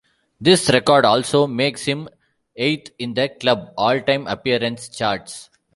[0.39, 2.09] This record also makes him
[2.55, 5.51] eighth in the club's all-time appearance charts.